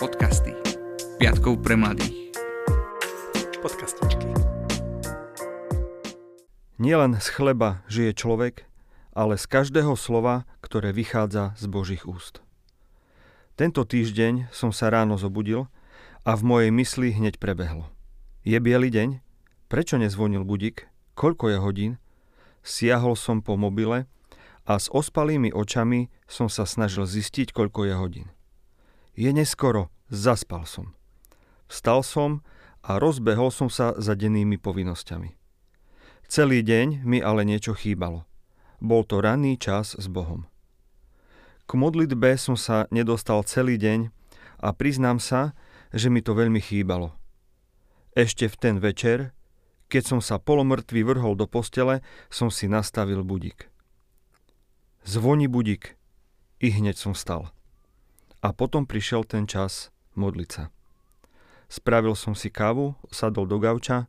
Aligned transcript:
Podcasty. 0.00 0.56
Piatkov 1.20 1.60
pre 1.60 1.76
mladých. 1.76 2.32
Podcastičky. 3.60 4.32
Nielen 6.80 7.20
z 7.20 7.28
chleba 7.28 7.84
žije 7.84 8.16
človek, 8.16 8.64
ale 9.12 9.36
z 9.36 9.44
každého 9.44 9.92
slova, 10.00 10.48
ktoré 10.64 10.96
vychádza 10.96 11.52
z 11.60 11.68
Božích 11.68 12.08
úst. 12.08 12.40
Tento 13.60 13.84
týždeň 13.84 14.48
som 14.48 14.72
sa 14.72 14.88
ráno 14.88 15.20
zobudil 15.20 15.68
a 16.24 16.32
v 16.32 16.48
mojej 16.48 16.70
mysli 16.72 17.12
hneď 17.12 17.36
prebehlo. 17.36 17.92
Je 18.40 18.56
biely 18.56 18.88
deň? 18.88 19.20
Prečo 19.68 20.00
nezvonil 20.00 20.48
budík? 20.48 20.88
Koľko 21.12 21.52
je 21.52 21.58
hodín? 21.60 21.92
Siahol 22.64 23.20
som 23.20 23.44
po 23.44 23.60
mobile 23.60 24.08
a 24.64 24.80
s 24.80 24.88
ospalými 24.88 25.52
očami 25.52 26.08
som 26.24 26.48
sa 26.48 26.64
snažil 26.64 27.04
zistiť, 27.04 27.52
koľko 27.52 27.84
je 27.84 27.92
hodín. 28.00 28.28
Je 29.20 29.28
neskoro, 29.36 29.92
zaspal 30.08 30.64
som. 30.64 30.96
Vstal 31.68 32.00
som 32.00 32.40
a 32.80 32.96
rozbehol 32.96 33.52
som 33.52 33.68
sa 33.68 33.92
za 34.00 34.16
dennými 34.16 34.56
povinnosťami. 34.56 35.36
Celý 36.24 36.64
deň 36.64 37.04
mi 37.04 37.20
ale 37.20 37.44
niečo 37.44 37.76
chýbalo. 37.76 38.24
Bol 38.80 39.04
to 39.04 39.20
ranný 39.20 39.60
čas 39.60 39.92
s 39.92 40.08
Bohom. 40.08 40.48
K 41.68 41.76
modlitbe 41.76 42.32
som 42.40 42.56
sa 42.56 42.88
nedostal 42.88 43.44
celý 43.44 43.76
deň 43.76 44.08
a 44.64 44.72
priznám 44.72 45.20
sa, 45.20 45.52
že 45.92 46.08
mi 46.08 46.24
to 46.24 46.32
veľmi 46.32 46.64
chýbalo. 46.64 47.12
Ešte 48.16 48.48
v 48.48 48.56
ten 48.56 48.80
večer, 48.80 49.36
keď 49.92 50.16
som 50.16 50.20
sa 50.24 50.40
polomrtvý 50.40 51.04
vrhol 51.04 51.36
do 51.36 51.44
postele, 51.44 52.00
som 52.32 52.48
si 52.48 52.72
nastavil 52.72 53.20
budík. 53.20 53.68
Zvoní 55.04 55.44
budík. 55.44 56.00
I 56.64 56.72
hneď 56.72 56.96
som 56.96 57.12
stal. 57.12 57.52
A 58.40 58.56
potom 58.56 58.88
prišiel 58.88 59.28
ten 59.28 59.44
čas 59.44 59.92
modliť 60.16 60.48
sa. 60.48 60.64
Spravil 61.68 62.16
som 62.16 62.32
si 62.32 62.48
kávu, 62.48 62.96
sadol 63.12 63.44
do 63.44 63.60
gauča. 63.60 64.08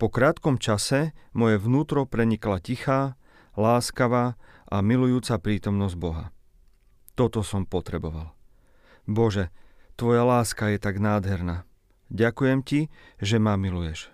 Po 0.00 0.08
krátkom 0.08 0.56
čase 0.56 1.12
moje 1.36 1.60
vnútro 1.60 2.08
prenikla 2.08 2.58
tichá, 2.64 3.20
láskavá 3.54 4.40
a 4.66 4.76
milujúca 4.80 5.36
prítomnosť 5.36 5.96
Boha. 6.00 6.32
Toto 7.12 7.44
som 7.44 7.68
potreboval. 7.68 8.32
Bože, 9.04 9.52
Tvoja 10.00 10.24
láska 10.24 10.72
je 10.72 10.80
tak 10.80 10.96
nádherná. 10.96 11.68
Ďakujem 12.08 12.64
Ti, 12.64 12.80
že 13.20 13.36
ma 13.36 13.60
miluješ. 13.60 14.08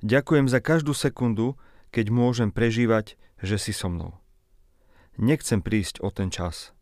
Ďakujem 0.00 0.48
za 0.48 0.64
každú 0.64 0.96
sekundu, 0.96 1.60
keď 1.92 2.08
môžem 2.08 2.48
prežívať, 2.48 3.20
že 3.44 3.60
si 3.60 3.76
so 3.76 3.92
mnou. 3.92 4.16
Nechcem 5.20 5.60
prísť 5.60 6.00
o 6.00 6.08
ten 6.08 6.32
čas– 6.32 6.72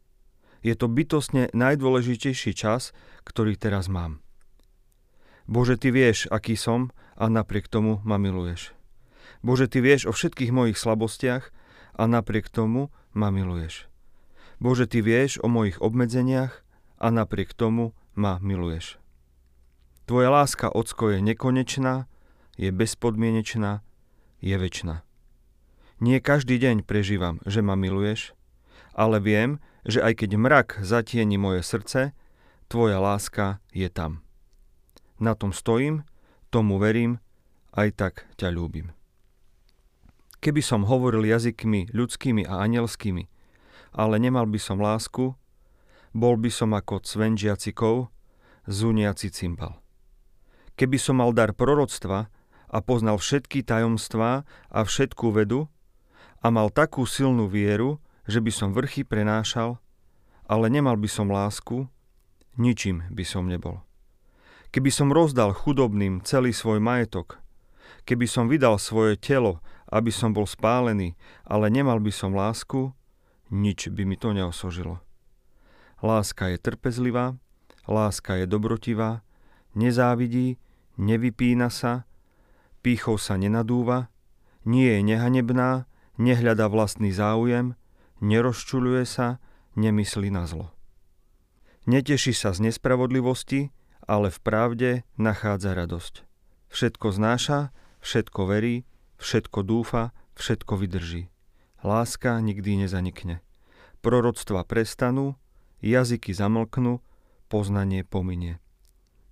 je 0.61 0.75
to 0.77 0.87
bytostne 0.87 1.53
najdôležitejší 1.53 2.53
čas, 2.57 2.97
ktorý 3.25 3.57
teraz 3.57 3.91
mám. 3.91 4.21
Bože, 5.47 5.79
Ty 5.79 5.95
vieš, 5.95 6.27
aký 6.29 6.59
som 6.59 6.91
a 7.15 7.31
napriek 7.31 7.71
tomu 7.71 8.03
ma 8.03 8.19
miluješ. 8.19 8.75
Bože, 9.47 9.71
Ty 9.71 9.79
vieš 9.83 10.11
o 10.11 10.13
všetkých 10.13 10.51
mojich 10.51 10.79
slabostiach 10.79 11.55
a 11.95 12.03
napriek 12.05 12.51
tomu 12.51 12.91
ma 13.15 13.31
miluješ. 13.31 13.87
Bože, 14.59 14.91
Ty 14.91 15.07
vieš 15.07 15.39
o 15.41 15.47
mojich 15.47 15.79
obmedzeniach 15.79 16.67
a 16.99 17.07
napriek 17.15 17.55
tomu 17.55 17.95
ma 18.19 18.43
miluješ. 18.43 18.99
Tvoja 20.07 20.31
láska, 20.31 20.71
Ocko, 20.71 21.15
je 21.15 21.19
nekonečná, 21.23 22.07
je 22.55 22.71
bezpodmienečná, 22.71 23.83
je 24.39 24.55
väčšina. 24.55 25.03
Nie 25.99 26.21
každý 26.21 26.61
deň 26.61 26.85
prežívam, 26.85 27.41
že 27.49 27.65
ma 27.65 27.75
miluješ, 27.75 28.37
ale 28.97 29.21
viem, 29.21 29.59
že 29.87 30.03
aj 30.03 30.27
keď 30.27 30.31
mrak 30.35 30.69
zatieni 30.83 31.39
moje 31.39 31.63
srdce, 31.63 32.11
tvoja 32.67 32.99
láska 32.99 33.63
je 33.71 33.87
tam. 33.87 34.27
Na 35.23 35.39
tom 35.39 35.55
stojím, 35.55 36.03
tomu 36.51 36.83
verím, 36.83 37.23
aj 37.73 37.89
tak 37.95 38.15
ťa 38.35 38.51
ľúbim. 38.51 38.91
Keby 40.43 40.61
som 40.61 40.85
hovoril 40.85 41.25
jazykmi 41.25 41.95
ľudskými 41.95 42.45
a 42.45 42.67
anielskými, 42.67 43.25
ale 43.97 44.21
nemal 44.21 44.45
by 44.45 44.61
som 44.61 44.83
lásku, 44.83 45.33
bol 46.13 46.35
by 46.37 46.51
som 46.53 46.77
ako 46.77 47.01
cven 47.01 47.39
žiacikov, 47.39 48.13
zúniaci 48.69 49.31
cymbal. 49.31 49.81
Keby 50.77 50.99
som 51.01 51.23
mal 51.23 51.33
dar 51.33 51.57
proroctva 51.57 52.29
a 52.69 52.79
poznal 52.85 53.17
všetky 53.17 53.65
tajomstvá 53.65 54.45
a 54.69 54.81
všetkú 54.85 55.33
vedu 55.33 55.71
a 56.45 56.53
mal 56.53 56.69
takú 56.69 57.09
silnú 57.09 57.49
vieru, 57.49 58.03
že 58.27 58.43
by 58.43 58.51
som 58.51 58.75
vrchy 58.75 59.07
prenášal, 59.07 59.79
ale 60.47 60.67
nemal 60.71 60.99
by 60.99 61.09
som 61.11 61.31
lásku, 61.31 61.87
ničím 62.59 63.07
by 63.11 63.25
som 63.27 63.47
nebol. 63.47 63.83
Keby 64.75 64.91
som 64.91 65.15
rozdal 65.15 65.55
chudobným 65.55 66.23
celý 66.27 66.51
svoj 66.51 66.83
majetok, 66.83 67.39
keby 68.07 68.27
som 68.27 68.51
vydal 68.51 68.79
svoje 68.79 69.15
telo, 69.19 69.63
aby 69.91 70.11
som 70.11 70.35
bol 70.35 70.45
spálený, 70.45 71.15
ale 71.47 71.71
nemal 71.71 72.03
by 72.03 72.11
som 72.11 72.35
lásku, 72.35 72.91
nič 73.51 73.89
by 73.95 74.03
mi 74.03 74.19
to 74.19 74.35
neosožilo. 74.35 74.99
Láska 76.03 76.51
je 76.51 76.59
trpezlivá, 76.59 77.39
láska 77.87 78.37
je 78.37 78.45
dobrotivá, 78.51 79.23
nezávidí, 79.73 80.59
nevypína 80.99 81.71
sa, 81.71 82.05
pýchou 82.83 83.17
sa 83.17 83.39
nenadúva, 83.39 84.11
nie 84.67 84.91
je 84.91 85.01
nehanebná, 85.07 85.87
nehľada 86.19 86.67
vlastný 86.67 87.15
záujem, 87.15 87.79
nerozčuluje 88.21 89.05
sa, 89.05 89.39
nemyslí 89.77 90.33
na 90.33 90.49
zlo. 90.49 90.73
Neteší 91.87 92.35
sa 92.35 92.51
z 92.51 92.71
nespravodlivosti, 92.71 93.71
ale 94.07 94.31
v 94.31 94.39
pravde 94.43 94.91
nachádza 95.19 95.75
radosť. 95.75 96.27
Všetko 96.71 97.15
znáša, 97.15 97.71
všetko 98.03 98.41
verí, 98.47 98.87
všetko 99.23 99.63
dúfa, 99.63 100.11
všetko 100.35 100.73
vydrží. 100.79 101.31
Láska 101.87 102.43
nikdy 102.43 102.87
nezanikne. 102.87 103.39
Proroctva 104.03 104.67
prestanú, 104.67 105.39
jazyky 105.79 106.35
zamlknú, 106.35 106.99
poznanie 107.47 108.03
pominie. 108.03 108.59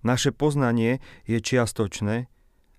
Naše 0.05 0.31
poznanie 0.31 1.01
je 1.25 1.41
čiastočné, 1.41 2.29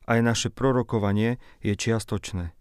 aj 0.07 0.19
naše 0.23 0.49
prorokovanie 0.49 1.43
je 1.61 1.75
čiastočné. 1.75 2.55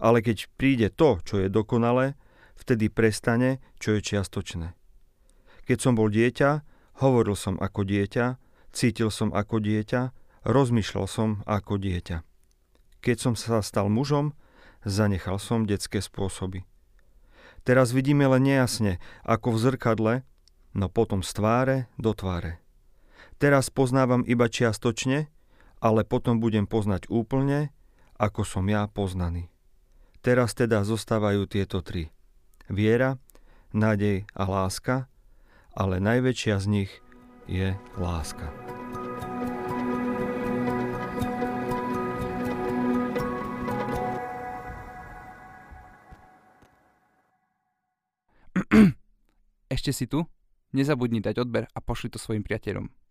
Ale 0.00 0.18
keď 0.24 0.48
príde 0.56 0.88
to, 0.88 1.20
čo 1.22 1.38
je 1.38 1.52
dokonalé, 1.52 2.16
vtedy 2.62 2.86
prestane, 2.86 3.58
čo 3.82 3.98
je 3.98 4.00
čiastočné. 4.00 4.78
Keď 5.66 5.78
som 5.78 5.98
bol 5.98 6.06
dieťa, 6.06 6.62
hovoril 7.02 7.34
som 7.34 7.58
ako 7.58 7.82
dieťa, 7.82 8.38
cítil 8.70 9.10
som 9.10 9.34
ako 9.34 9.58
dieťa, 9.58 10.14
rozmýšľal 10.46 11.06
som 11.10 11.28
ako 11.46 11.82
dieťa. 11.82 12.22
Keď 13.02 13.16
som 13.18 13.34
sa 13.34 13.58
stal 13.66 13.90
mužom, 13.90 14.34
zanechal 14.86 15.42
som 15.42 15.66
detské 15.66 15.98
spôsoby. 15.98 16.62
Teraz 17.62 17.94
vidíme 17.94 18.26
len 18.26 18.42
nejasne, 18.42 18.98
ako 19.22 19.54
v 19.54 19.58
zrkadle, 19.58 20.14
no 20.74 20.86
potom 20.90 21.22
z 21.22 21.30
tváre 21.34 21.76
do 21.98 22.10
tváre. 22.14 22.58
Teraz 23.38 23.70
poznávam 23.70 24.22
iba 24.26 24.46
čiastočne, 24.46 25.30
ale 25.82 26.06
potom 26.06 26.38
budem 26.38 26.66
poznať 26.66 27.10
úplne, 27.10 27.74
ako 28.18 28.46
som 28.46 28.66
ja 28.70 28.86
poznaný. 28.86 29.50
Teraz 30.22 30.54
teda 30.54 30.86
zostávajú 30.86 31.50
tieto 31.50 31.82
tri– 31.82 32.10
viera, 32.68 33.18
nádej 33.72 34.28
a 34.36 34.44
láska, 34.46 35.08
ale 35.72 35.98
najväčšia 35.98 36.60
z 36.60 36.66
nich 36.68 36.92
je 37.48 37.74
láska. 37.96 38.52
Ešte 49.72 49.90
si 49.90 50.06
tu? 50.06 50.22
Nezabudni 50.76 51.18
dať 51.18 51.42
odber 51.42 51.66
a 51.72 51.78
pošli 51.82 52.12
to 52.12 52.20
svojim 52.20 52.44
priateľom. 52.44 53.01